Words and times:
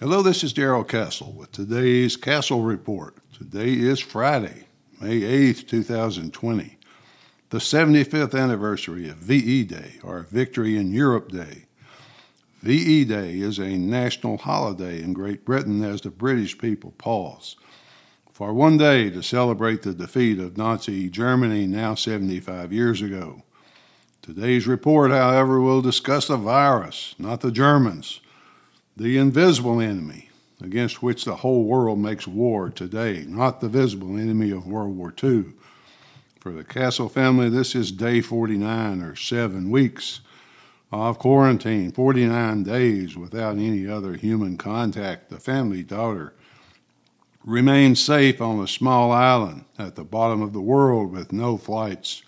Hello, 0.00 0.22
this 0.22 0.42
is 0.42 0.52
Darrell 0.52 0.82
Castle 0.82 1.30
with 1.30 1.52
today's 1.52 2.16
Castle 2.16 2.62
Report. 2.62 3.14
Today 3.32 3.74
is 3.74 4.00
Friday, 4.00 4.64
May 5.00 5.20
8th, 5.20 5.68
2020, 5.68 6.78
the 7.50 7.58
75th 7.58 8.36
anniversary 8.36 9.08
of 9.08 9.18
VE 9.18 9.62
Day, 9.62 10.00
or 10.02 10.26
Victory 10.32 10.76
in 10.76 10.92
Europe 10.92 11.30
Day. 11.30 11.66
VE 12.60 13.04
Day 13.04 13.38
is 13.38 13.60
a 13.60 13.78
national 13.78 14.38
holiday 14.38 15.00
in 15.00 15.12
Great 15.12 15.44
Britain 15.44 15.84
as 15.84 16.00
the 16.00 16.10
British 16.10 16.58
people 16.58 16.90
pause 16.98 17.54
for 18.32 18.52
one 18.52 18.76
day 18.76 19.10
to 19.10 19.22
celebrate 19.22 19.82
the 19.82 19.94
defeat 19.94 20.40
of 20.40 20.58
Nazi 20.58 21.08
Germany 21.08 21.68
now 21.68 21.94
75 21.94 22.72
years 22.72 23.00
ago. 23.00 23.44
Today's 24.22 24.66
report, 24.66 25.12
however, 25.12 25.60
will 25.60 25.82
discuss 25.82 26.26
the 26.26 26.36
virus, 26.36 27.14
not 27.16 27.42
the 27.42 27.52
Germans, 27.52 28.18
the 28.96 29.18
invisible 29.18 29.80
enemy 29.80 30.30
against 30.62 31.02
which 31.02 31.24
the 31.24 31.36
whole 31.36 31.64
world 31.64 31.98
makes 31.98 32.26
war 32.26 32.70
today, 32.70 33.24
not 33.26 33.60
the 33.60 33.68
visible 33.68 34.16
enemy 34.16 34.50
of 34.50 34.66
World 34.66 34.96
War 34.96 35.12
II. 35.22 35.44
For 36.40 36.52
the 36.52 36.64
Castle 36.64 37.08
family, 37.08 37.48
this 37.48 37.74
is 37.74 37.90
day 37.90 38.20
49 38.20 39.00
or 39.02 39.16
seven 39.16 39.70
weeks 39.70 40.20
of 40.92 41.18
quarantine, 41.18 41.90
49 41.90 42.62
days 42.62 43.16
without 43.16 43.56
any 43.56 43.88
other 43.88 44.14
human 44.14 44.56
contact. 44.56 45.28
The 45.28 45.40
family 45.40 45.82
daughter 45.82 46.34
remains 47.44 48.02
safe 48.02 48.40
on 48.40 48.60
a 48.60 48.68
small 48.68 49.10
island 49.10 49.64
at 49.78 49.96
the 49.96 50.04
bottom 50.04 50.40
of 50.40 50.52
the 50.52 50.60
world 50.60 51.10
with 51.10 51.32
no 51.32 51.56
flights 51.56 52.22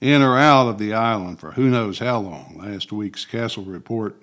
in 0.00 0.20
or 0.20 0.36
out 0.36 0.68
of 0.68 0.78
the 0.78 0.92
island 0.92 1.38
for 1.38 1.52
who 1.52 1.70
knows 1.70 2.00
how 2.00 2.18
long. 2.18 2.58
Last 2.58 2.90
week's 2.90 3.24
Castle 3.24 3.64
report 3.64 4.20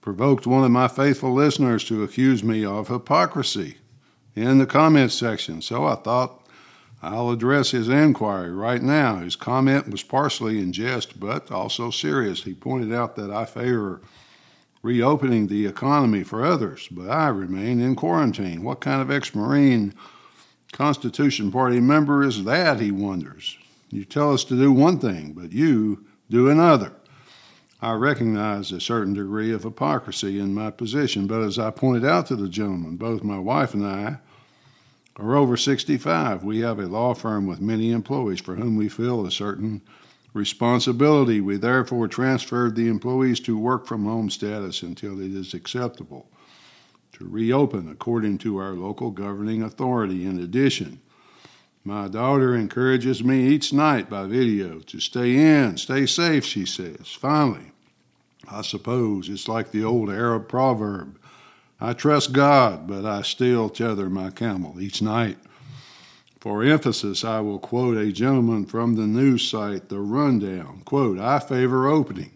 provoked 0.00 0.46
one 0.46 0.64
of 0.64 0.70
my 0.70 0.88
faithful 0.88 1.32
listeners 1.32 1.84
to 1.84 2.02
accuse 2.02 2.42
me 2.42 2.64
of 2.64 2.88
hypocrisy 2.88 3.76
in 4.34 4.58
the 4.58 4.66
comments 4.66 5.14
section, 5.14 5.60
so 5.60 5.84
I 5.84 5.96
thought 5.96 6.46
I'll 7.02 7.30
address 7.30 7.70
his 7.70 7.88
inquiry 7.88 8.50
right 8.50 8.82
now. 8.82 9.16
His 9.16 9.36
comment 9.36 9.88
was 9.88 10.02
partially 10.02 10.58
in 10.58 10.72
jest, 10.72 11.18
but 11.18 11.50
also 11.50 11.90
serious. 11.90 12.44
He 12.44 12.54
pointed 12.54 12.92
out 12.92 13.16
that 13.16 13.30
I 13.30 13.44
favor 13.44 14.00
reopening 14.82 15.46
the 15.46 15.66
economy 15.66 16.22
for 16.22 16.44
others, 16.44 16.88
but 16.90 17.08
I 17.10 17.28
remain 17.28 17.80
in 17.80 17.96
quarantine. 17.96 18.62
What 18.62 18.80
kind 18.80 19.02
of 19.02 19.10
ex 19.10 19.34
Marine 19.34 19.94
Constitution 20.72 21.50
Party 21.50 21.80
member 21.80 22.22
is 22.22 22.44
that, 22.44 22.80
he 22.80 22.90
wonders. 22.90 23.58
You 23.90 24.04
tell 24.04 24.32
us 24.32 24.44
to 24.44 24.56
do 24.56 24.72
one 24.72 24.98
thing, 24.98 25.32
but 25.32 25.52
you 25.52 26.04
do 26.30 26.48
another. 26.48 26.92
I 27.82 27.92
recognize 27.92 28.72
a 28.72 28.80
certain 28.80 29.14
degree 29.14 29.52
of 29.52 29.62
hypocrisy 29.62 30.38
in 30.38 30.52
my 30.52 30.70
position, 30.70 31.26
but 31.26 31.40
as 31.40 31.58
I 31.58 31.70
pointed 31.70 32.04
out 32.04 32.26
to 32.26 32.36
the 32.36 32.48
gentleman, 32.48 32.96
both 32.96 33.24
my 33.24 33.38
wife 33.38 33.72
and 33.72 33.86
I 33.86 34.18
are 35.16 35.34
over 35.34 35.56
65. 35.56 36.44
We 36.44 36.60
have 36.60 36.78
a 36.78 36.86
law 36.86 37.14
firm 37.14 37.46
with 37.46 37.60
many 37.60 37.90
employees 37.92 38.40
for 38.40 38.54
whom 38.54 38.76
we 38.76 38.90
feel 38.90 39.24
a 39.24 39.30
certain 39.30 39.80
responsibility. 40.34 41.40
We 41.40 41.56
therefore 41.56 42.06
transferred 42.06 42.76
the 42.76 42.88
employees 42.88 43.40
to 43.40 43.58
work 43.58 43.86
from 43.86 44.04
home 44.04 44.28
status 44.28 44.82
until 44.82 45.18
it 45.18 45.34
is 45.34 45.54
acceptable 45.54 46.30
to 47.12 47.26
reopen 47.26 47.90
according 47.90 48.38
to 48.38 48.58
our 48.58 48.72
local 48.72 49.10
governing 49.10 49.62
authority. 49.62 50.26
In 50.26 50.38
addition, 50.38 51.00
my 51.84 52.08
daughter 52.08 52.54
encourages 52.54 53.24
me 53.24 53.48
each 53.48 53.72
night 53.72 54.10
by 54.10 54.26
video 54.26 54.80
to 54.80 55.00
stay 55.00 55.36
in, 55.36 55.76
stay 55.76 56.06
safe, 56.06 56.44
she 56.44 56.66
says. 56.66 57.08
Finally, 57.08 57.72
I 58.50 58.62
suppose 58.62 59.28
it's 59.28 59.48
like 59.48 59.70
the 59.70 59.84
old 59.84 60.10
Arab 60.10 60.48
proverb 60.48 61.16
I 61.82 61.94
trust 61.94 62.34
God, 62.34 62.86
but 62.86 63.06
I 63.06 63.22
still 63.22 63.70
tether 63.70 64.10
my 64.10 64.30
camel 64.30 64.78
each 64.80 65.00
night. 65.00 65.38
For 66.38 66.62
emphasis, 66.62 67.24
I 67.24 67.40
will 67.40 67.58
quote 67.58 67.96
a 67.96 68.12
gentleman 68.12 68.66
from 68.66 68.96
the 68.96 69.06
news 69.06 69.48
site, 69.48 69.88
The 69.88 70.00
Rundown. 70.00 70.82
Quote, 70.84 71.18
I 71.18 71.38
favor 71.38 71.88
opening, 71.88 72.32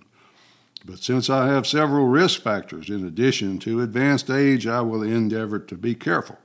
but 0.84 1.00
since 1.00 1.28
I 1.28 1.49
have 1.49 1.66
several 1.66 2.06
risk 2.06 2.41
factors 2.41 2.88
in 2.88 3.06
addition 3.06 3.59
to 3.60 3.83
advanced 3.83 4.31
age, 4.31 4.66
I 4.66 4.81
will 4.81 5.03
endeavor 5.03 5.59
to 5.59 5.77
be 5.77 5.94
careful 5.94 6.38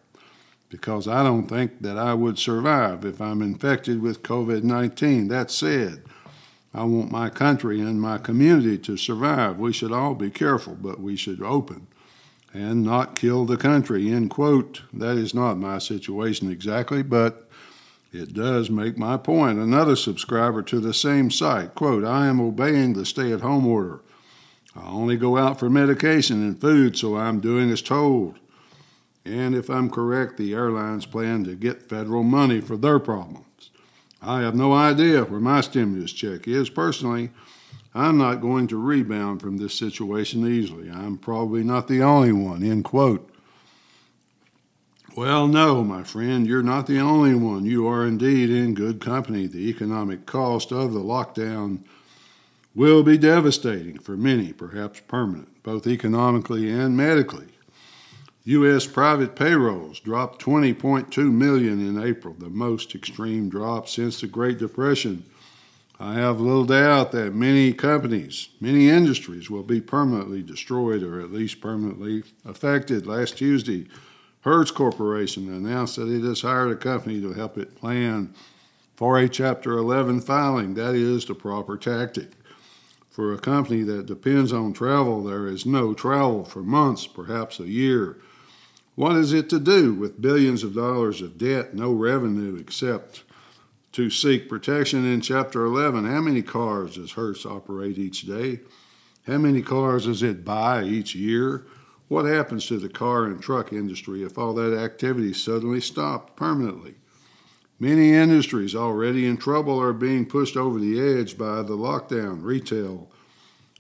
because 0.70 1.08
I 1.08 1.24
don't 1.24 1.48
think 1.48 1.82
that 1.82 1.98
I 1.98 2.14
would 2.14 2.38
survive 2.38 3.04
if 3.04 3.20
I'm 3.20 3.42
infected 3.42 4.02
with 4.02 4.24
COVID 4.24 4.64
19. 4.64 5.28
That 5.28 5.52
said, 5.52 6.04
I 6.74 6.84
want 6.84 7.12
my 7.12 7.30
country 7.30 7.82
and 7.82 8.00
my 8.00 8.20
community 8.20 8.78
to 8.80 8.96
survive. 8.96 9.58
We 9.58 9.74
should 9.74 9.92
all 9.92 10.14
be 10.14 10.30
careful, 10.30 10.76
but 10.76 11.00
we 11.00 11.16
should 11.16 11.42
open 11.42 11.88
and 12.54 12.84
not 12.84 13.16
kill 13.16 13.46
the 13.46 13.58
country. 13.58 14.12
End 14.12 14.30
quote. 14.30 14.82
That 14.94 15.18
is 15.18 15.34
not 15.34 15.58
my 15.58 15.80
situation 15.80 16.52
exactly, 16.52 17.04
but 17.04 17.50
it 18.12 18.34
does 18.34 18.70
make 18.70 18.98
my 18.98 19.18
point. 19.18 19.60
Another 19.60 19.96
subscriber 19.96 20.62
to 20.64 20.80
the 20.80 20.94
same 20.94 21.30
site, 21.30 21.76
quote, 21.76 22.04
I 22.04 22.28
am 22.28 22.40
obeying 22.40 22.94
the 22.94 23.06
stay 23.06 23.32
at 23.32 23.42
home 23.42 23.68
order. 23.68 24.02
I 24.76 24.88
only 24.88 25.18
go 25.18 25.38
out 25.38 25.60
for 25.60 25.70
medication 25.70 26.42
and 26.44 26.60
food, 26.60 26.98
so 26.98 27.18
I'm 27.18 27.40
doing 27.40 27.70
as 27.72 27.82
told. 27.82 28.40
And 29.26 29.54
if 29.54 29.70
I'm 29.70 29.90
correct, 29.90 30.38
the 30.38 30.54
airlines 30.54 31.06
plan 31.06 31.44
to 31.44 31.56
get 31.56 31.90
federal 31.90 32.24
money 32.24 32.62
for 32.62 32.78
their 32.78 33.00
problems. 33.00 33.72
I 34.22 34.42
have 34.42 34.56
no 34.56 34.74
idea 34.74 35.24
where 35.24 35.40
my 35.40 35.62
stimulus 35.62 36.12
check 36.12 36.48
is. 36.48 36.70
Personally, 36.70 37.30
I'm 37.94 38.18
not 38.18 38.42
going 38.42 38.68
to 38.68 38.78
rebound 38.78 39.42
from 39.42 39.58
this 39.58 39.74
situation 39.74 40.48
easily. 40.48 40.90
I'm 40.90 41.18
probably 41.18 41.64
not 41.64 41.88
the 41.88 42.02
only 42.04 42.32
one. 42.32 42.64
End 42.64 42.84
quote. 42.84 43.30
Well, 45.16 45.48
no, 45.48 45.84
my 45.84 46.04
friend, 46.04 46.46
you're 46.46 46.64
not 46.64 46.88
the 46.88 47.00
only 47.00 47.34
one. 47.34 47.66
You 47.66 47.88
are 47.88 48.06
indeed 48.06 48.50
in 48.50 48.74
good 48.74 49.02
company. 49.02 49.48
The 49.48 49.70
economic 49.70 50.26
cost 50.26 50.72
of 50.72 50.94
the 50.94 51.00
lockdown 51.00 51.80
will 52.76 53.04
be 53.04 53.18
devastating 53.18 53.98
for 53.98 54.16
many, 54.16 54.54
perhaps 54.54 55.02
permanent, 55.08 55.64
both 55.64 55.88
economically 55.88 56.70
and 56.70 56.96
medically. 56.96 57.48
U.S. 58.50 58.88
private 58.88 59.36
payrolls 59.36 60.00
dropped 60.00 60.44
20.2 60.44 61.32
million 61.32 61.80
in 61.80 62.04
April, 62.04 62.34
the 62.34 62.50
most 62.50 62.96
extreme 62.96 63.48
drop 63.48 63.88
since 63.88 64.20
the 64.20 64.26
Great 64.26 64.58
Depression. 64.58 65.24
I 66.00 66.16
have 66.16 66.42
little 66.42 66.66
doubt 66.66 67.12
that 67.12 67.36
many 67.36 67.74
companies, 67.74 68.50
many 68.60 68.90
industries 68.90 69.52
will 69.52 69.62
be 69.62 69.80
permanently 69.80 70.42
destroyed 70.42 71.04
or 71.04 71.22
at 71.22 71.32
least 71.32 71.62
permanently 71.62 72.24
affected. 72.44 73.06
Last 73.06 73.38
Tuesday, 73.38 73.86
Hertz 74.42 74.72
Corporation 74.72 75.54
announced 75.54 75.98
that 75.98 76.10
it 76.10 76.24
has 76.24 76.42
hired 76.42 76.72
a 76.72 76.76
company 76.76 77.22
to 77.22 77.34
help 77.34 77.56
it 77.60 77.76
plan 77.76 78.34
for 78.96 79.20
a 79.20 79.30
Chapter 79.30 79.74
11 79.74 80.22
filing. 80.22 80.74
That 80.74 80.96
is 80.96 81.24
the 81.24 81.36
proper 81.36 81.78
tactic. 81.78 82.32
For 83.12 83.32
a 83.32 83.38
company 83.38 83.84
that 83.84 84.08
depends 84.08 84.52
on 84.52 84.74
travel, 84.74 85.24
there 85.24 85.46
is 85.46 85.68
no 85.68 85.94
travel 85.94 86.44
for 86.46 86.64
months, 86.64 87.06
perhaps 87.06 87.60
a 87.60 87.68
year. 87.68 88.18
What 89.00 89.16
is 89.16 89.32
it 89.32 89.50
to 89.52 89.62
do 89.62 89.94
with 89.94 90.22
billions 90.22 90.62
of 90.62 90.76
dollars 90.76 91.22
of 91.22 91.38
debt, 91.38 91.74
no 91.74 91.94
revenue 91.94 92.58
except 92.58 93.24
to 93.94 94.10
seek 94.10 94.50
protection 94.50 95.06
in 95.06 95.22
Chapter 95.22 95.64
11? 95.64 96.04
How 96.04 96.20
many 96.20 96.42
cars 96.42 96.96
does 96.96 97.14
Hertz 97.14 97.46
operate 97.46 97.98
each 97.98 98.24
day? 98.24 98.60
How 99.26 99.38
many 99.38 99.62
cars 99.62 100.04
does 100.04 100.22
it 100.22 100.44
buy 100.44 100.84
each 100.84 101.16
year? 101.16 101.66
What 102.10 102.26
happens 102.26 102.66
to 102.66 102.78
the 102.78 102.90
car 102.90 103.24
and 103.24 103.42
truck 103.42 103.72
industry 103.72 104.22
if 104.24 104.38
all 104.38 104.54
that 104.56 104.78
activity 104.78 105.32
suddenly 105.32 105.80
stopped 105.80 106.36
permanently? 106.36 106.96
Many 107.80 108.12
industries 108.12 108.76
already 108.76 109.26
in 109.28 109.38
trouble 109.38 109.80
are 109.80 109.94
being 109.94 110.26
pushed 110.26 110.58
over 110.58 110.78
the 110.78 111.00
edge 111.00 111.38
by 111.38 111.62
the 111.62 111.78
lockdown. 111.78 112.44
Retail 112.44 113.10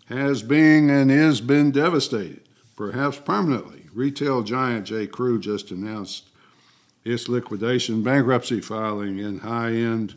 has 0.05 0.43
been 0.43 0.89
and 0.89 1.11
is 1.11 1.41
been 1.41 1.71
devastated, 1.71 2.47
perhaps 2.77 3.19
permanently. 3.19 3.78
Retail 3.93 4.43
giant 4.43 4.85
J. 4.85 5.07
Crew 5.07 5.39
just 5.39 5.71
announced 5.71 6.25
its 7.03 7.29
liquidation 7.29 8.03
bankruptcy 8.03 8.61
filing, 8.61 9.19
and 9.19 9.41
high 9.41 9.71
end 9.71 10.15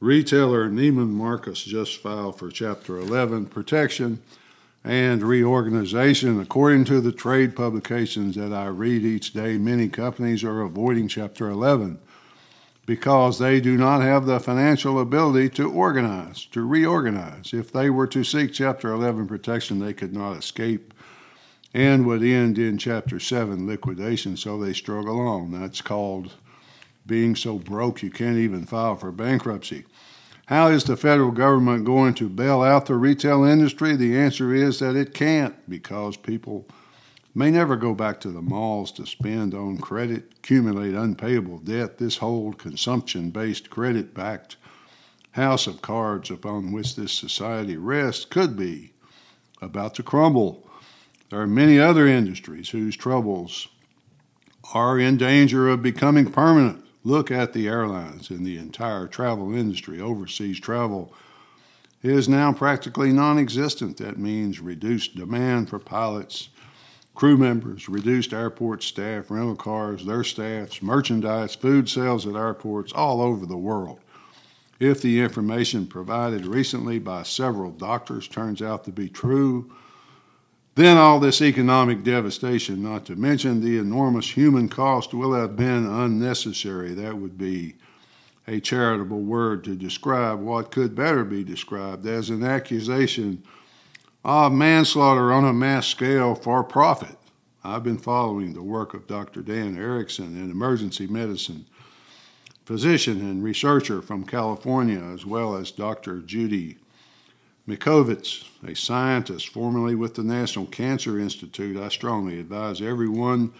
retailer 0.00 0.68
Neiman 0.68 1.08
Marcus 1.08 1.62
just 1.62 2.00
filed 2.00 2.38
for 2.38 2.50
Chapter 2.50 2.98
11 2.98 3.46
protection 3.46 4.20
and 4.84 5.22
reorganization. 5.22 6.40
According 6.40 6.84
to 6.86 7.00
the 7.00 7.12
trade 7.12 7.56
publications 7.56 8.36
that 8.36 8.52
I 8.52 8.66
read 8.66 9.04
each 9.04 9.32
day, 9.32 9.58
many 9.58 9.88
companies 9.88 10.44
are 10.44 10.62
avoiding 10.62 11.08
Chapter 11.08 11.48
11 11.50 11.98
because 12.86 13.38
they 13.38 13.60
do 13.60 13.76
not 13.76 14.00
have 14.00 14.24
the 14.24 14.40
financial 14.40 14.98
ability 14.98 15.50
to 15.50 15.70
organize, 15.70 16.46
to 16.46 16.66
reorganize. 16.66 17.52
If 17.52 17.70
they 17.70 17.90
were 17.90 18.06
to 18.06 18.24
seek 18.24 18.54
Chapter 18.54 18.92
11 18.92 19.26
protection, 19.26 19.78
they 19.78 19.92
could 19.92 20.14
not 20.14 20.38
escape 20.38 20.94
and 21.74 22.06
would 22.06 22.22
end 22.22 22.58
in 22.58 22.78
Chapter 22.78 23.20
7 23.20 23.66
liquidation, 23.66 24.36
so 24.36 24.58
they 24.58 24.72
struggle 24.72 25.20
on. 25.20 25.52
That's 25.52 25.80
called 25.80 26.32
being 27.06 27.34
so 27.34 27.58
broke 27.58 28.02
you 28.02 28.10
can't 28.10 28.36
even 28.36 28.66
file 28.66 28.96
for 28.96 29.10
bankruptcy. 29.10 29.84
How 30.46 30.68
is 30.68 30.84
the 30.84 30.96
federal 30.96 31.30
government 31.30 31.84
going 31.84 32.14
to 32.14 32.28
bail 32.28 32.62
out 32.62 32.86
the 32.86 32.96
retail 32.96 33.44
industry? 33.44 33.96
The 33.96 34.16
answer 34.16 34.54
is 34.54 34.78
that 34.78 34.96
it 34.96 35.12
can't 35.12 35.54
because 35.68 36.16
people 36.16 36.66
may 37.34 37.50
never 37.50 37.76
go 37.76 37.94
back 37.94 38.20
to 38.20 38.30
the 38.30 38.42
malls 38.42 38.90
to 38.92 39.06
spend 39.06 39.54
on 39.54 39.78
credit, 39.78 40.32
accumulate 40.38 40.94
unpayable 40.94 41.58
debt. 41.58 41.98
This 41.98 42.16
whole 42.16 42.52
consumption 42.52 43.30
based, 43.30 43.70
credit 43.70 44.14
backed 44.14 44.56
house 45.32 45.66
of 45.66 45.82
cards 45.82 46.30
upon 46.30 46.72
which 46.72 46.96
this 46.96 47.12
society 47.12 47.76
rests 47.76 48.24
could 48.24 48.56
be 48.56 48.92
about 49.60 49.94
to 49.94 50.02
crumble. 50.02 50.67
There 51.30 51.40
are 51.40 51.46
many 51.46 51.78
other 51.78 52.06
industries 52.06 52.70
whose 52.70 52.96
troubles 52.96 53.68
are 54.72 54.98
in 54.98 55.18
danger 55.18 55.68
of 55.68 55.82
becoming 55.82 56.30
permanent. 56.30 56.84
Look 57.04 57.30
at 57.30 57.52
the 57.52 57.68
airlines 57.68 58.30
and 58.30 58.46
the 58.46 58.56
entire 58.56 59.06
travel 59.06 59.54
industry. 59.54 60.00
Overseas 60.00 60.58
travel 60.58 61.12
is 62.02 62.28
now 62.28 62.52
practically 62.52 63.12
non 63.12 63.38
existent. 63.38 63.98
That 63.98 64.18
means 64.18 64.60
reduced 64.60 65.16
demand 65.16 65.68
for 65.68 65.78
pilots, 65.78 66.48
crew 67.14 67.36
members, 67.36 67.88
reduced 67.88 68.32
airport 68.32 68.82
staff, 68.82 69.30
rental 69.30 69.56
cars, 69.56 70.06
their 70.06 70.24
staffs, 70.24 70.80
merchandise, 70.80 71.54
food 71.54 71.88
sales 71.88 72.26
at 72.26 72.36
airports 72.36 72.92
all 72.92 73.20
over 73.20 73.44
the 73.44 73.56
world. 73.56 74.00
If 74.80 75.02
the 75.02 75.20
information 75.20 75.86
provided 75.86 76.46
recently 76.46 76.98
by 76.98 77.24
several 77.24 77.72
doctors 77.72 78.28
turns 78.28 78.62
out 78.62 78.84
to 78.84 78.92
be 78.92 79.08
true, 79.08 79.70
then 80.78 80.96
all 80.96 81.18
this 81.18 81.42
economic 81.42 82.04
devastation, 82.04 82.82
not 82.82 83.04
to 83.06 83.16
mention 83.16 83.60
the 83.60 83.78
enormous 83.78 84.30
human 84.30 84.68
cost, 84.68 85.12
will 85.12 85.32
have 85.32 85.56
been 85.56 85.84
unnecessary. 85.86 86.94
That 86.94 87.16
would 87.16 87.36
be 87.36 87.74
a 88.46 88.60
charitable 88.60 89.22
word 89.22 89.64
to 89.64 89.74
describe 89.74 90.38
what 90.38 90.70
could 90.70 90.94
better 90.94 91.24
be 91.24 91.42
described 91.42 92.06
as 92.06 92.30
an 92.30 92.44
accusation 92.44 93.42
of 94.24 94.52
manslaughter 94.52 95.32
on 95.32 95.44
a 95.44 95.52
mass 95.52 95.88
scale 95.88 96.36
for 96.36 96.62
profit. 96.62 97.16
I've 97.64 97.82
been 97.82 97.98
following 97.98 98.54
the 98.54 98.62
work 98.62 98.94
of 98.94 99.08
Dr. 99.08 99.42
Dan 99.42 99.76
Erickson, 99.76 100.40
an 100.40 100.48
emergency 100.48 101.08
medicine 101.08 101.66
physician 102.66 103.20
and 103.20 103.42
researcher 103.42 104.00
from 104.00 104.24
California, 104.24 105.00
as 105.00 105.26
well 105.26 105.56
as 105.56 105.72
Dr. 105.72 106.20
Judy 106.20 106.76
Mikovits, 107.68 108.48
a 108.66 108.74
scientist 108.74 109.50
formerly 109.50 109.94
with 109.94 110.14
the 110.14 110.22
National 110.22 110.64
Cancer 110.64 111.18
Institute. 111.18 111.76
I 111.76 111.90
strongly 111.90 112.40
advise 112.40 112.80
everyone 112.80 113.52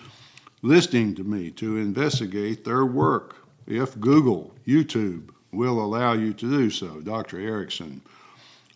listening 0.63 1.15
to 1.17 1.25
me 1.25 1.51
to 1.51 1.77
investigate 1.77 2.65
their 2.65 2.87
work 2.87 3.37
if 3.67 4.01
Google, 4.01 4.55
YouTube 4.67 5.29
will 5.53 5.79
allow 5.79 6.15
you 6.15 6.33
to 6.33 6.51
do 6.51 6.71
so. 6.71 7.03
Dr. 7.03 7.39
Erickson 7.39 8.01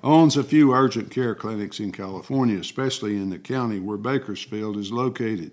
owns 0.05 0.37
a 0.37 0.44
few 0.44 0.75
urgent 0.75 1.11
care 1.11 1.34
clinics 1.34 1.81
in 1.81 1.93
California, 1.93 2.58
especially 2.58 3.17
in 3.17 3.31
the 3.31 3.38
county 3.38 3.81
where 3.81 3.96
Bakersfield 3.96 4.76
is 4.76 4.93
located. 4.93 5.50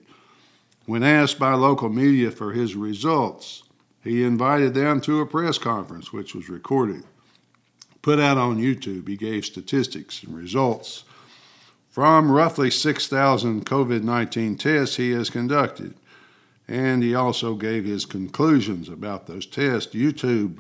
When 0.88 1.04
asked 1.04 1.40
by 1.40 1.54
local 1.54 1.88
media 1.88 2.32
for 2.32 2.52
his 2.52 2.76
results, 2.76 3.64
he 4.04 4.26
invited 4.26 4.74
them 4.74 5.00
to 5.02 5.22
a 5.22 5.26
press 5.26 5.58
conference, 5.58 6.12
which 6.12 6.36
was 6.36 6.50
recorded, 6.50 7.06
put 8.02 8.20
out 8.20 8.38
on 8.38 8.58
YouTube. 8.58 9.08
He 9.08 9.18
gave 9.18 9.46
statistics 9.46 10.24
and 10.24 10.36
results 10.36 11.04
from 11.90 12.32
roughly 12.32 12.72
6,000 12.72 13.66
COVID 13.66 14.04
19 14.04 14.58
tests 14.58 14.96
he 14.96 15.12
has 15.12 15.30
conducted 15.30 15.94
and 16.70 17.02
he 17.02 17.16
also 17.16 17.56
gave 17.56 17.84
his 17.84 18.06
conclusions 18.06 18.90
about 18.90 19.26
those 19.26 19.48
tests. 19.48 19.96
YouTube 19.96 20.60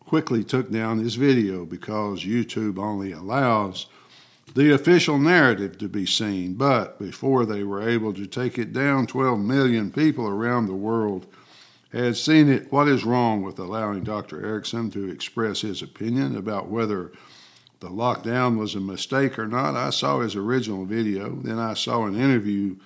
quickly 0.00 0.42
took 0.42 0.70
down 0.70 0.98
his 0.98 1.14
video 1.14 1.66
because 1.66 2.24
YouTube 2.24 2.78
only 2.78 3.12
allows 3.12 3.86
the 4.54 4.72
official 4.72 5.18
narrative 5.18 5.76
to 5.78 5.88
be 5.88 6.06
seen. 6.06 6.54
But 6.54 6.98
before 6.98 7.44
they 7.44 7.64
were 7.64 7.86
able 7.86 8.14
to 8.14 8.26
take 8.26 8.58
it 8.58 8.72
down, 8.72 9.06
12 9.06 9.38
million 9.40 9.90
people 9.90 10.26
around 10.26 10.66
the 10.66 10.74
world 10.74 11.26
had 11.92 12.16
seen 12.16 12.48
it. 12.48 12.72
What 12.72 12.88
is 12.88 13.04
wrong 13.04 13.42
with 13.42 13.58
allowing 13.58 14.04
Dr. 14.04 14.44
Erickson 14.44 14.90
to 14.92 15.10
express 15.10 15.60
his 15.60 15.82
opinion 15.82 16.36
about 16.36 16.68
whether 16.68 17.12
the 17.80 17.88
lockdown 17.88 18.58
was 18.58 18.74
a 18.74 18.80
mistake 18.80 19.38
or 19.38 19.46
not? 19.46 19.74
I 19.74 19.90
saw 19.90 20.20
his 20.20 20.34
original 20.34 20.84
video, 20.84 21.36
then 21.36 21.58
I 21.58 21.74
saw 21.74 22.04
an 22.06 22.18
interview 22.18 22.76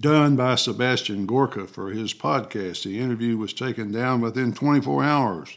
done 0.00 0.36
by 0.36 0.56
Sebastian 0.56 1.24
Gorka 1.24 1.66
for 1.66 1.90
his 1.90 2.12
podcast. 2.12 2.84
The 2.84 2.98
interview 2.98 3.38
was 3.38 3.54
taken 3.54 3.92
down 3.92 4.20
within 4.20 4.52
24 4.52 5.02
hours. 5.02 5.56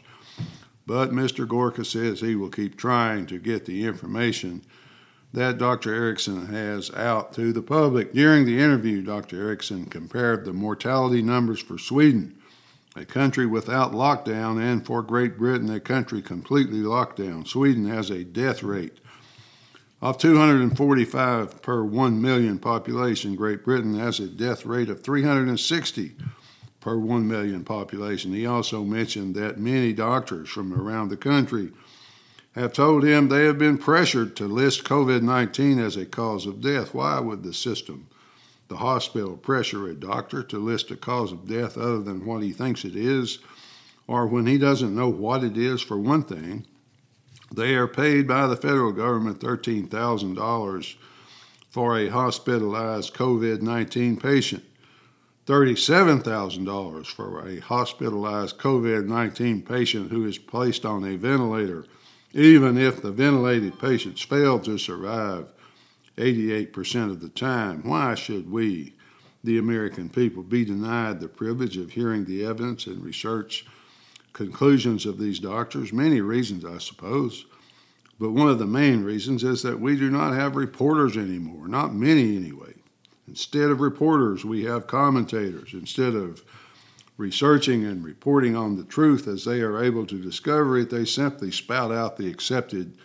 But 0.86 1.10
Mr. 1.10 1.46
Gorka 1.46 1.84
says 1.84 2.20
he 2.20 2.34
will 2.34 2.48
keep 2.48 2.76
trying 2.76 3.26
to 3.26 3.38
get 3.38 3.66
the 3.66 3.84
information 3.84 4.62
that 5.32 5.58
Dr. 5.58 5.94
Erickson 5.94 6.46
has 6.46 6.92
out 6.94 7.32
to 7.34 7.52
the 7.52 7.62
public. 7.62 8.12
During 8.12 8.44
the 8.44 8.58
interview, 8.58 9.02
Dr. 9.02 9.40
Erickson 9.40 9.86
compared 9.86 10.44
the 10.44 10.52
mortality 10.52 11.22
numbers 11.22 11.60
for 11.60 11.78
Sweden, 11.78 12.36
a 12.96 13.04
country 13.04 13.46
without 13.46 13.92
lockdown, 13.92 14.60
and 14.60 14.84
for 14.84 15.02
Great 15.02 15.38
Britain, 15.38 15.70
a 15.70 15.78
country 15.78 16.20
completely 16.20 16.80
locked 16.80 17.18
down. 17.18 17.46
Sweden 17.46 17.86
has 17.86 18.10
a 18.10 18.24
death 18.24 18.62
rate 18.62 18.98
of 20.02 20.18
245 20.18 21.62
per 21.62 21.84
1 21.84 22.20
million 22.22 22.58
population, 22.58 23.36
Great 23.36 23.64
Britain 23.64 23.94
has 23.98 24.18
a 24.18 24.26
death 24.26 24.64
rate 24.66 24.88
of 24.88 25.02
360 25.02 26.16
per 26.80 26.96
1 26.96 27.28
million 27.28 27.62
population. 27.62 28.32
He 28.32 28.46
also 28.46 28.82
mentioned 28.82 29.34
that 29.36 29.58
many 29.58 29.92
doctors 29.92 30.48
from 30.48 30.72
around 30.72 31.10
the 31.10 31.16
country 31.16 31.70
have 32.54 32.72
told 32.72 33.04
him 33.04 33.28
they 33.28 33.44
have 33.44 33.58
been 33.58 33.78
pressured 33.78 34.34
to 34.36 34.48
list 34.48 34.84
COVID 34.84 35.22
19 35.22 35.78
as 35.78 35.96
a 35.96 36.04
cause 36.04 36.46
of 36.46 36.60
death. 36.60 36.92
Why 36.94 37.20
would 37.20 37.42
the 37.42 37.54
system, 37.54 38.08
the 38.68 38.76
hospital, 38.76 39.36
pressure 39.36 39.86
a 39.88 39.94
doctor 39.94 40.42
to 40.42 40.58
list 40.58 40.90
a 40.90 40.96
cause 40.96 41.32
of 41.32 41.48
death 41.48 41.78
other 41.78 42.00
than 42.00 42.26
what 42.26 42.42
he 42.42 42.52
thinks 42.52 42.84
it 42.84 42.96
is, 42.96 43.38
or 44.06 44.26
when 44.26 44.46
he 44.46 44.58
doesn't 44.58 44.94
know 44.94 45.08
what 45.08 45.44
it 45.44 45.56
is, 45.56 45.80
for 45.80 45.98
one 45.98 46.22
thing? 46.22 46.66
They 47.52 47.74
are 47.74 47.88
paid 47.88 48.28
by 48.28 48.46
the 48.46 48.56
federal 48.56 48.92
government 48.92 49.40
$13,000 49.40 50.96
for 51.70 51.98
a 51.98 52.08
hospitalized 52.08 53.14
COVID 53.14 53.62
19 53.62 54.16
patient, 54.16 54.64
$37,000 55.46 57.06
for 57.06 57.46
a 57.46 57.60
hospitalized 57.60 58.58
COVID 58.58 59.06
19 59.06 59.62
patient 59.62 60.10
who 60.10 60.26
is 60.26 60.38
placed 60.38 60.84
on 60.84 61.04
a 61.04 61.16
ventilator, 61.16 61.84
even 62.32 62.78
if 62.78 63.02
the 63.02 63.10
ventilated 63.10 63.78
patients 63.78 64.22
fail 64.22 64.58
to 64.60 64.78
survive 64.78 65.46
88% 66.16 67.10
of 67.10 67.20
the 67.20 67.28
time. 67.28 67.82
Why 67.82 68.14
should 68.14 68.50
we, 68.50 68.94
the 69.44 69.58
American 69.58 70.08
people, 70.08 70.42
be 70.42 70.64
denied 70.64 71.20
the 71.20 71.28
privilege 71.28 71.76
of 71.76 71.90
hearing 71.90 72.24
the 72.24 72.44
evidence 72.44 72.86
and 72.86 73.02
research? 73.02 73.64
conclusions 74.32 75.06
of 75.06 75.18
these 75.18 75.38
doctors. 75.38 75.92
Many 75.92 76.20
reasons, 76.20 76.64
I 76.64 76.78
suppose. 76.78 77.46
But 78.18 78.32
one 78.32 78.48
of 78.48 78.58
the 78.58 78.66
main 78.66 79.02
reasons 79.02 79.44
is 79.44 79.62
that 79.62 79.80
we 79.80 79.96
do 79.96 80.10
not 80.10 80.34
have 80.34 80.56
reporters 80.56 81.16
anymore, 81.16 81.68
not 81.68 81.94
many 81.94 82.36
anyway. 82.36 82.74
Instead 83.28 83.70
of 83.70 83.80
reporters, 83.80 84.44
we 84.44 84.64
have 84.64 84.86
commentators. 84.86 85.72
Instead 85.72 86.14
of 86.14 86.42
researching 87.20 87.84
and 87.84 88.02
reporting 88.02 88.56
on 88.56 88.76
the 88.76 88.84
truth 88.84 89.28
as 89.28 89.44
they 89.44 89.60
are 89.60 89.82
able 89.82 90.06
to 90.06 90.20
discover 90.20 90.78
it, 90.78 90.90
they 90.90 91.04
simply 91.04 91.52
spout 91.52 91.92
out 91.92 92.16
the 92.16 92.28
accepted 92.28 92.96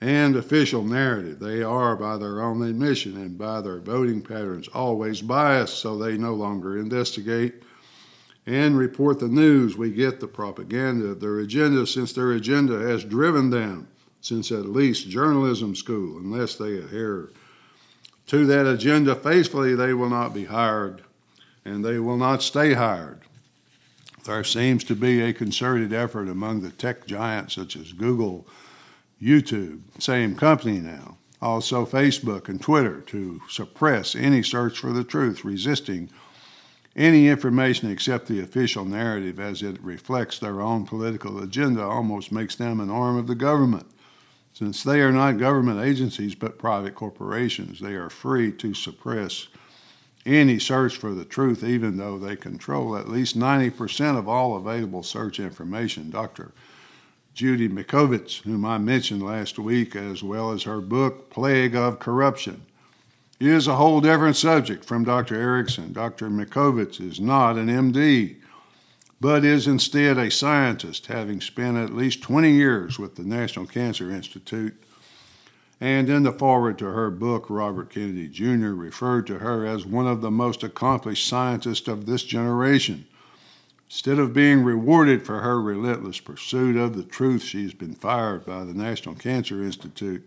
and 0.00 0.36
official 0.36 0.84
narrative. 0.84 1.40
They 1.40 1.62
are, 1.62 1.96
by 1.96 2.18
their 2.18 2.42
own 2.42 2.62
admission 2.62 3.16
and 3.16 3.38
by 3.38 3.62
their 3.62 3.80
voting 3.80 4.20
patterns, 4.20 4.68
always 4.68 5.22
biased, 5.22 5.78
so 5.78 5.96
they 5.96 6.18
no 6.18 6.34
longer 6.34 6.78
investigate 6.78 7.62
and 8.44 8.76
report 8.76 9.18
the 9.18 9.28
news. 9.28 9.76
We 9.76 9.90
get 9.90 10.20
the 10.20 10.28
propaganda 10.28 11.06
of 11.06 11.20
their 11.20 11.40
agenda 11.40 11.86
since 11.86 12.12
their 12.12 12.32
agenda 12.32 12.78
has 12.78 13.04
driven 13.04 13.50
them 13.50 13.88
since 14.20 14.52
at 14.52 14.66
least 14.66 15.08
journalism 15.08 15.74
school. 15.74 16.18
Unless 16.18 16.56
they 16.56 16.76
adhere 16.76 17.30
to 18.26 18.44
that 18.46 18.66
agenda 18.66 19.14
faithfully, 19.14 19.74
they 19.74 19.94
will 19.94 20.10
not 20.10 20.34
be 20.34 20.44
hired 20.44 21.02
and 21.64 21.84
they 21.84 21.98
will 21.98 22.16
not 22.16 22.42
stay 22.42 22.74
hired. 22.74 23.20
There 24.26 24.42
seems 24.44 24.82
to 24.84 24.96
be 24.96 25.22
a 25.22 25.32
concerted 25.32 25.92
effort 25.92 26.28
among 26.28 26.60
the 26.60 26.70
tech 26.70 27.06
giants 27.06 27.54
such 27.54 27.76
as 27.76 27.92
Google, 27.92 28.46
YouTube, 29.22 29.80
same 29.98 30.34
company 30.34 30.78
now, 30.78 31.16
also 31.40 31.86
Facebook 31.86 32.48
and 32.48 32.60
Twitter 32.60 33.00
to 33.02 33.40
suppress 33.48 34.16
any 34.16 34.42
search 34.42 34.78
for 34.78 34.92
the 34.92 35.04
truth, 35.04 35.44
resisting 35.44 36.10
any 36.96 37.28
information 37.28 37.90
except 37.90 38.26
the 38.26 38.40
official 38.40 38.84
narrative 38.84 39.38
as 39.38 39.62
it 39.62 39.80
reflects 39.80 40.38
their 40.38 40.60
own 40.60 40.86
political 40.86 41.40
agenda 41.40 41.84
almost 41.84 42.32
makes 42.32 42.56
them 42.56 42.80
an 42.80 42.90
arm 42.90 43.16
of 43.16 43.26
the 43.28 43.34
government. 43.34 43.86
Since 44.52 44.82
they 44.82 45.02
are 45.02 45.12
not 45.12 45.38
government 45.38 45.80
agencies 45.80 46.34
but 46.34 46.58
private 46.58 46.94
corporations, 46.94 47.78
they 47.78 47.94
are 47.94 48.10
free 48.10 48.50
to 48.52 48.74
suppress 48.74 49.48
any 50.26 50.58
search 50.58 50.96
for 50.96 51.14
the 51.14 51.24
truth, 51.24 51.62
even 51.62 51.96
though 51.96 52.18
they 52.18 52.36
control 52.36 52.96
at 52.96 53.08
least 53.08 53.38
90% 53.38 54.18
of 54.18 54.28
all 54.28 54.56
available 54.56 55.02
search 55.02 55.38
information. 55.38 56.10
Dr. 56.10 56.52
Judy 57.32 57.68
Mikovits, 57.68 58.42
whom 58.42 58.64
I 58.64 58.78
mentioned 58.78 59.22
last 59.22 59.58
week, 59.58 59.94
as 59.94 60.22
well 60.22 60.50
as 60.50 60.64
her 60.64 60.80
book, 60.80 61.30
Plague 61.30 61.76
of 61.76 61.98
Corruption 61.98 62.66
is 63.38 63.66
a 63.66 63.76
whole 63.76 64.00
different 64.00 64.36
subject 64.36 64.84
from 64.84 65.04
Dr. 65.04 65.34
Erickson. 65.34 65.92
Dr. 65.92 66.30
Mikovits 66.30 67.00
is 67.00 67.20
not 67.20 67.56
an 67.56 67.68
MD, 67.68 68.36
but 69.20 69.44
is 69.44 69.66
instead 69.66 70.18
a 70.18 70.30
scientist, 70.30 71.06
having 71.06 71.40
spent 71.40 71.76
at 71.76 71.94
least 71.94 72.22
20 72.22 72.50
years 72.50 72.98
with 72.98 73.16
the 73.16 73.22
National 73.22 73.66
Cancer 73.66 74.10
Institute. 74.10 74.82
And 75.80 76.08
in 76.08 76.22
the 76.22 76.32
foreword 76.32 76.78
to 76.78 76.86
her 76.86 77.10
book, 77.10 77.46
Robert 77.50 77.90
Kennedy 77.90 78.28
Jr. 78.28 78.68
referred 78.68 79.26
to 79.26 79.38
her 79.38 79.66
as 79.66 79.84
one 79.84 80.06
of 80.06 80.22
the 80.22 80.30
most 80.30 80.62
accomplished 80.62 81.28
scientists 81.28 81.86
of 81.86 82.06
this 82.06 82.22
generation. 82.22 83.06
Instead 83.88 84.18
of 84.18 84.32
being 84.32 84.64
rewarded 84.64 85.24
for 85.24 85.40
her 85.40 85.60
relentless 85.60 86.18
pursuit 86.18 86.76
of 86.76 86.96
the 86.96 87.04
truth, 87.04 87.42
she's 87.42 87.74
been 87.74 87.94
fired 87.94 88.44
by 88.46 88.64
the 88.64 88.74
National 88.74 89.14
Cancer 89.14 89.62
Institute 89.62 90.26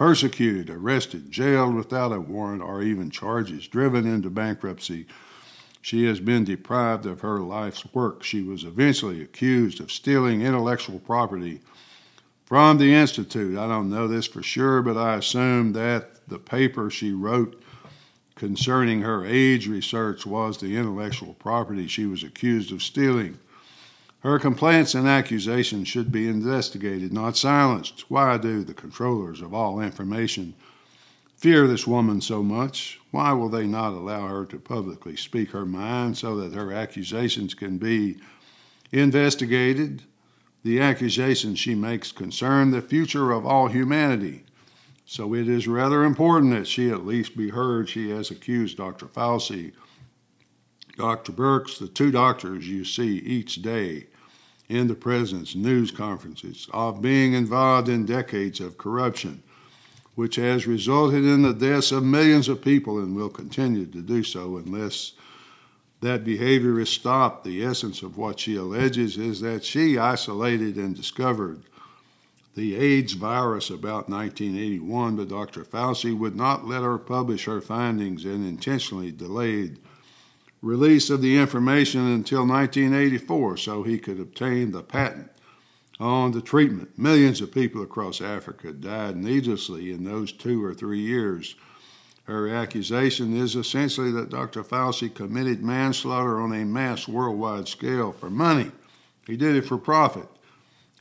persecuted, 0.00 0.70
arrested, 0.70 1.30
jailed 1.30 1.74
without 1.74 2.10
a 2.10 2.18
warrant 2.18 2.62
or 2.62 2.82
even 2.82 3.10
charges, 3.10 3.68
driven 3.68 4.06
into 4.06 4.30
bankruptcy. 4.30 5.04
She 5.82 6.06
has 6.06 6.20
been 6.20 6.42
deprived 6.44 7.04
of 7.04 7.20
her 7.20 7.38
life's 7.40 7.84
work. 7.92 8.22
She 8.22 8.40
was 8.40 8.64
eventually 8.64 9.20
accused 9.20 9.78
of 9.78 9.92
stealing 9.92 10.40
intellectual 10.40 11.00
property 11.00 11.60
from 12.50 12.78
the 12.78 12.92
Institute. 12.92 13.56
I 13.56 13.68
don't 13.68 13.90
know 13.90 14.08
this 14.08 14.26
for 14.26 14.42
sure, 14.42 14.82
but 14.82 14.96
I 14.96 15.14
assume 15.14 15.72
that 15.74 16.26
the 16.26 16.40
paper 16.40 16.90
she 16.90 17.12
wrote 17.12 17.62
concerning 18.34 19.02
her 19.02 19.24
age 19.24 19.68
research 19.68 20.26
was 20.26 20.58
the 20.58 20.76
intellectual 20.76 21.34
property 21.34 21.86
she 21.86 22.06
was 22.06 22.24
accused 22.24 22.72
of 22.72 22.82
stealing. 22.82 23.38
Her 24.24 24.40
complaints 24.40 24.96
and 24.96 25.06
accusations 25.06 25.86
should 25.86 26.10
be 26.10 26.26
investigated, 26.26 27.12
not 27.12 27.36
silenced. 27.36 28.10
Why 28.10 28.36
do 28.36 28.64
the 28.64 28.74
controllers 28.74 29.40
of 29.40 29.54
all 29.54 29.78
information 29.78 30.54
fear 31.36 31.68
this 31.68 31.86
woman 31.86 32.20
so 32.20 32.42
much? 32.42 32.98
Why 33.12 33.32
will 33.32 33.48
they 33.48 33.68
not 33.68 33.92
allow 33.92 34.26
her 34.26 34.44
to 34.46 34.58
publicly 34.58 35.14
speak 35.14 35.52
her 35.52 35.64
mind 35.64 36.18
so 36.18 36.34
that 36.40 36.54
her 36.54 36.72
accusations 36.72 37.54
can 37.54 37.78
be 37.78 38.16
investigated? 38.90 40.02
The 40.62 40.80
accusations 40.80 41.58
she 41.58 41.74
makes 41.74 42.12
concern 42.12 42.70
the 42.70 42.82
future 42.82 43.32
of 43.32 43.46
all 43.46 43.68
humanity. 43.68 44.44
So 45.06 45.34
it 45.34 45.48
is 45.48 45.66
rather 45.66 46.04
important 46.04 46.52
that 46.52 46.66
she 46.66 46.90
at 46.90 47.06
least 47.06 47.36
be 47.36 47.48
heard. 47.48 47.88
She 47.88 48.10
has 48.10 48.30
accused 48.30 48.76
Dr. 48.76 49.06
Fauci, 49.06 49.72
Dr. 50.96 51.32
Birx, 51.32 51.78
the 51.78 51.88
two 51.88 52.10
doctors 52.10 52.68
you 52.68 52.84
see 52.84 53.18
each 53.18 53.62
day 53.62 54.06
in 54.68 54.86
the 54.86 54.94
president's 54.94 55.56
news 55.56 55.90
conferences 55.90 56.68
of 56.72 57.02
being 57.02 57.32
involved 57.32 57.88
in 57.88 58.06
decades 58.06 58.60
of 58.60 58.78
corruption, 58.78 59.42
which 60.14 60.36
has 60.36 60.66
resulted 60.66 61.24
in 61.24 61.42
the 61.42 61.54
deaths 61.54 61.90
of 61.90 62.04
millions 62.04 62.48
of 62.48 62.62
people 62.62 62.98
and 62.98 63.16
will 63.16 63.30
continue 63.30 63.86
to 63.86 64.02
do 64.02 64.22
so 64.22 64.58
unless 64.58 65.12
that 66.00 66.24
behavior 66.24 66.80
is 66.80 66.88
stopped. 66.88 67.44
The 67.44 67.64
essence 67.64 68.02
of 68.02 68.16
what 68.16 68.40
she 68.40 68.56
alleges 68.56 69.18
is 69.18 69.40
that 69.40 69.64
she 69.64 69.98
isolated 69.98 70.76
and 70.76 70.96
discovered 70.96 71.62
the 72.54 72.76
AIDS 72.76 73.12
virus 73.12 73.70
about 73.70 74.08
1981, 74.08 75.16
but 75.16 75.28
Dr. 75.28 75.64
Fauci 75.64 76.16
would 76.16 76.34
not 76.34 76.66
let 76.66 76.82
her 76.82 76.98
publish 76.98 77.44
her 77.44 77.60
findings 77.60 78.24
and 78.24 78.46
intentionally 78.46 79.12
delayed 79.12 79.78
release 80.62 81.10
of 81.10 81.22
the 81.22 81.38
information 81.38 82.06
until 82.06 82.46
1984 82.46 83.56
so 83.56 83.82
he 83.82 83.98
could 83.98 84.20
obtain 84.20 84.72
the 84.72 84.82
patent 84.82 85.30
on 85.98 86.32
the 86.32 86.40
treatment. 86.40 86.98
Millions 86.98 87.40
of 87.40 87.52
people 87.52 87.82
across 87.82 88.20
Africa 88.20 88.72
died 88.72 89.16
needlessly 89.16 89.90
in 89.90 90.04
those 90.04 90.32
two 90.32 90.62
or 90.64 90.74
three 90.74 91.00
years. 91.00 91.54
Her 92.30 92.48
accusation 92.48 93.36
is 93.36 93.56
essentially 93.56 94.12
that 94.12 94.30
Dr. 94.30 94.62
Fauci 94.62 95.12
committed 95.12 95.64
manslaughter 95.64 96.40
on 96.40 96.52
a 96.52 96.64
mass 96.64 97.08
worldwide 97.08 97.66
scale 97.66 98.12
for 98.12 98.30
money. 98.30 98.70
He 99.26 99.36
did 99.36 99.56
it 99.56 99.66
for 99.66 99.76
profit. 99.76 100.28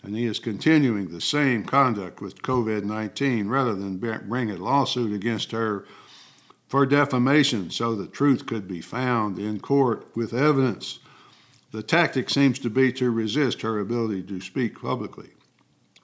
And 0.02 0.16
he 0.16 0.26
is 0.26 0.40
continuing 0.40 1.10
the 1.10 1.22
same 1.22 1.66
conduct 1.66 2.20
with 2.20 2.42
COVID 2.42 2.84
19 2.84 3.48
rather 3.48 3.76
than 3.76 4.00
bring 4.00 4.50
a 4.50 4.58
lawsuit 4.58 5.14
against 5.14 5.52
her 5.52 5.86
for 6.68 6.88
defamation 6.88 7.70
so 7.70 7.94
the 7.94 8.08
truth 8.08 8.48
could 8.48 8.68
be 8.68 8.82
found 8.82 9.38
in 9.38 9.60
court 9.60 10.08
with 10.16 10.34
evidence. 10.34 10.98
The 11.72 11.84
tactic 11.84 12.32
seems 12.32 12.58
to 12.58 12.72
be 12.72 12.92
to 12.94 13.12
resist 13.12 13.62
her 13.62 13.80
ability 13.80 14.24
to 14.24 14.42
speak 14.42 14.82
publicly. 14.82 15.30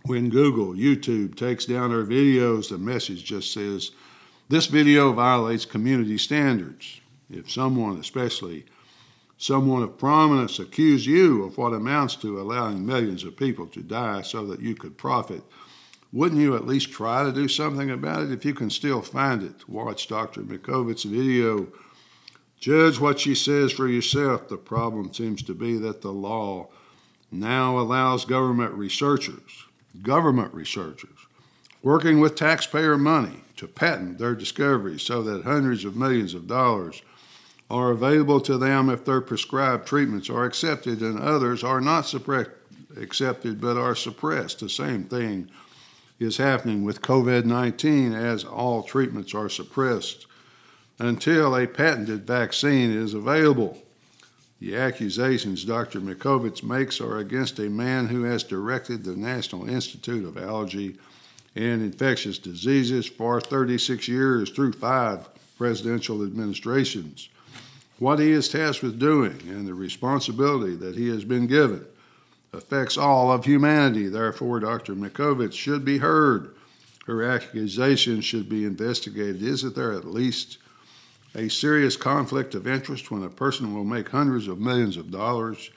When 0.04 0.30
Google, 0.30 0.76
YouTube 0.76 1.36
takes 1.36 1.66
down 1.66 1.90
her 1.90 2.06
videos, 2.06 2.70
the 2.70 2.78
message 2.78 3.24
just 3.24 3.52
says, 3.52 3.90
This 4.48 4.68
video 4.68 5.12
violates 5.12 5.66
community 5.66 6.18
standards. 6.18 7.02
If 7.30 7.52
someone, 7.52 8.00
especially 8.00 8.66
someone 9.38 9.84
of 9.84 9.98
prominence, 9.98 10.60
accused 10.60 11.06
you 11.06 11.44
of 11.44 11.58
what 11.58 11.74
amounts 11.74 12.16
to 12.18 12.40
allowing 12.40 12.86
millions 12.86 13.24
of 13.24 13.36
people 13.36 13.68
to 13.68 13.82
die 13.82 14.22
so 14.22 14.46
that 14.48 14.62
you 14.62 14.76
could 14.76 14.98
profit 14.98 15.44
wouldn't 16.16 16.40
you 16.40 16.56
at 16.56 16.66
least 16.66 16.92
try 16.92 17.24
to 17.24 17.32
do 17.34 17.50
something 17.50 17.92
about 17.92 18.24
it 18.24 18.32
if 18.32 18.46
you 18.46 18.54
can 18.54 18.70
still 18.70 19.02
find 19.02 19.44
it? 19.44 19.68
Watch 19.68 20.08
Dr. 20.08 20.44
Mikovits' 20.44 21.04
video. 21.04 21.68
Judge 22.58 23.02
what 23.02 23.20
she 23.20 23.36
says 23.36 23.74
for 23.74 23.90
yourself. 23.90 24.48
The 24.48 24.56
problem 24.56 25.14
seems 25.14 25.44
to 25.44 25.54
be 25.54 25.78
that 25.80 26.02
the 26.02 26.14
law 26.14 26.70
now 27.34 27.78
allows 27.78 28.24
government 28.24 28.74
researchers, 28.76 29.66
government 30.02 30.54
researchers, 30.54 31.20
working 31.86 32.20
with 32.20 32.34
taxpayer 32.34 32.98
money 32.98 33.42
to 33.56 33.68
patent 33.68 34.18
their 34.18 34.34
discoveries 34.34 35.04
so 35.04 35.22
that 35.22 35.44
hundreds 35.44 35.86
of 35.86 35.96
millions 35.96 36.34
of 36.34 36.48
dollars 36.48 37.04
are 37.70 37.92
available 37.92 38.42
to 38.42 38.58
them 38.58 38.90
if 38.90 39.06
their 39.06 39.22
prescribed 39.22 39.86
treatments 39.86 40.28
are 40.28 40.46
accepted 40.46 41.02
and 41.02 41.20
others 41.20 41.64
are 41.64 41.80
not 41.80 42.12
accepted 42.98 43.62
but 43.62 43.78
are 43.78 43.94
suppressed. 43.94 44.60
The 44.60 44.70
same 44.70 45.04
thing 45.04 45.48
is 46.18 46.38
happening 46.38 46.84
with 46.84 47.04
COVID 47.04 47.46
19 47.46 48.14
as 48.14 48.44
all 48.44 48.82
treatments 48.82 49.36
are 49.36 49.50
suppressed 49.50 50.26
until 50.98 51.56
a 51.56 51.68
patented 51.68 52.26
vaccine 52.26 52.90
is 52.90 53.14
available. 53.14 53.78
The 54.60 54.76
accusations 54.76 55.64
Dr. 55.64 56.02
Mikovits 56.02 56.64
makes 56.64 57.00
are 57.00 57.20
against 57.20 57.60
a 57.60 57.70
man 57.70 58.08
who 58.08 58.24
has 58.24 58.44
directed 58.44 59.04
the 59.04 59.16
National 59.16 59.70
Institute 59.70 60.26
of 60.26 60.36
Allergy 60.36 60.98
and 61.56 61.82
Infectious 61.82 62.38
Diseases 62.38 63.06
for 63.06 63.40
36 63.40 64.08
years 64.08 64.50
through 64.50 64.74
five 64.74 65.30
presidential 65.58 66.24
administrations. 66.24 67.30
What 67.98 68.20
he 68.20 68.32
is 68.32 68.50
tasked 68.50 68.84
with 68.84 69.00
doing 69.00 69.40
and 69.48 69.66
the 69.66 69.74
responsibility 69.74 70.76
that 70.76 70.98
he 70.98 71.08
has 71.10 71.24
been 71.24 71.48
given 71.48 71.86
affects 72.52 72.98
all 72.98 73.32
of 73.32 73.46
humanity. 73.46 74.10
Therefore, 74.10 74.60
Dr. 74.60 74.96
Mikovits 74.96 75.54
should 75.54 75.86
be 75.86 76.00
heard. 76.00 76.54
Her 77.06 77.24
accusations 77.24 78.26
should 78.26 78.50
be 78.50 78.66
investigated. 78.66 79.42
Isn't 79.42 79.76
there 79.76 79.94
at 79.94 80.06
least 80.06 80.58
a 81.36 81.50
serious 81.50 81.96
conflict 81.96 82.56
of 82.56 82.68
interest 82.68 83.12
when 83.12 83.24
a 83.24 83.30
person 83.30 83.74
will 83.74 83.84
make 83.84 84.10
hundreds 84.10 84.48
of 84.48 84.60
millions 84.60 84.98
of 84.98 85.12
dollars 85.12 85.70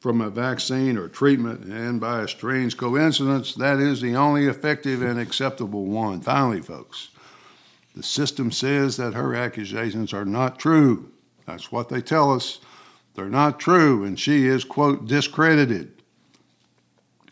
from 0.00 0.20
a 0.20 0.30
vaccine 0.30 0.96
or 0.96 1.08
treatment, 1.08 1.64
and 1.64 2.00
by 2.00 2.22
a 2.22 2.28
strange 2.28 2.76
coincidence, 2.76 3.54
that 3.54 3.78
is 3.78 4.00
the 4.00 4.14
only 4.14 4.46
effective 4.46 5.02
and 5.02 5.18
acceptable 5.18 5.86
one? 5.86 6.20
Finally, 6.20 6.60
folks, 6.60 7.08
the 7.96 8.02
system 8.02 8.52
says 8.52 8.96
that 8.96 9.14
her 9.14 9.34
accusations 9.34 10.12
are 10.12 10.24
not 10.24 10.58
true. 10.58 11.10
That's 11.46 11.72
what 11.72 11.88
they 11.88 12.00
tell 12.00 12.32
us. 12.32 12.60
They're 13.14 13.26
not 13.26 13.58
true, 13.58 14.04
and 14.04 14.18
she 14.18 14.46
is, 14.46 14.62
quote, 14.62 15.06
discredited. 15.08 15.92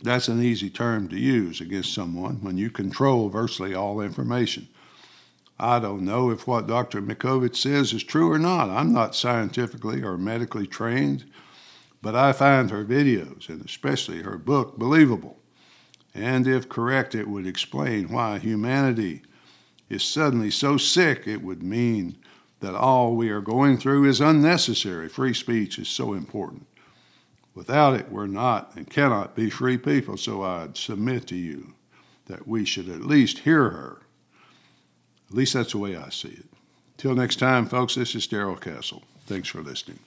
That's 0.03 0.29
an 0.29 0.43
easy 0.43 0.69
term 0.69 1.09
to 1.09 1.19
use 1.19 1.61
against 1.61 1.95
someone 1.95 2.43
when 2.43 2.59
you 2.59 2.71
control 2.71 3.29
virtually 3.29 3.75
all 3.75 4.01
information. 4.01 4.69
I 5.59 5.79
don't 5.79 6.03
know 6.03 6.31
if 6.31 6.47
what 6.47 6.67
Dr. 6.67 7.01
Mikovits 7.01 7.57
says 7.57 7.93
is 7.93 8.03
true 8.03 8.31
or 8.31 8.39
not. 8.39 8.69
I'm 8.69 8.93
not 8.93 9.15
scientifically 9.15 10.03
or 10.03 10.19
medically 10.19 10.67
trained, 10.67 11.25
but 12.03 12.15
I 12.15 12.33
find 12.33 12.71
her 12.71 12.85
videos, 12.85 13.49
and 13.49 13.65
especially 13.65 14.23
her 14.23 14.39
book, 14.39 14.79
believable. 14.79 15.39
And 16.15 16.47
if 16.47 16.69
correct, 16.69 17.15
it 17.15 17.29
would 17.29 17.47
explain 17.47 18.09
why 18.09 18.39
humanity 18.39 19.23
is 19.89 20.03
suddenly 20.03 20.51
so 20.51 20.77
sick, 20.77 21.27
it 21.27 21.43
would 21.43 21.63
mean 21.63 22.17
that 22.61 22.75
all 22.75 23.15
we 23.15 23.29
are 23.29 23.41
going 23.41 23.79
through 23.79 24.07
is 24.07 24.21
unnecessary. 24.21 25.09
Free 25.09 25.35
speech 25.35 25.79
is 25.79 25.89
so 25.89 26.15
important. 26.15 26.67
Without 27.55 27.95
it, 27.95 28.11
we're 28.11 28.27
not 28.27 28.75
and 28.77 28.89
cannot 28.89 29.35
be 29.35 29.51
free 29.51 29.79
people. 29.79 30.17
So 30.17 30.43
I'd 30.43 30.77
submit 30.77 31.27
to 31.29 31.37
you 31.37 31.75
that 32.27 32.47
we 32.47 32.65
should 32.65 32.89
at 32.89 33.03
least 33.03 33.41
hear 33.41 33.71
her. 33.71 34.03
At 35.31 35.37
least 35.37 35.55
that's 35.55 35.73
the 35.73 35.79
way 35.79 35.97
I 35.97 36.11
see 36.11 36.29
it. 36.29 36.47
Till 36.97 37.15
next 37.15 37.37
time, 37.37 37.67
folks, 37.67 37.95
this 37.95 38.15
is 38.15 38.27
Darrell 38.27 38.57
Castle. 38.57 39.03
Thanks 39.27 39.49
for 39.49 39.63
listening. 39.63 39.99